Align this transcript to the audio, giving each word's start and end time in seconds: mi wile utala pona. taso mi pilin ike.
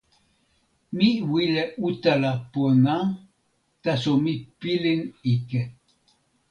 mi 0.95 1.09
wile 1.31 1.63
utala 1.87 2.31
pona. 2.51 2.93
taso 3.83 4.11
mi 4.23 4.33
pilin 4.61 5.01
ike. 5.33 5.61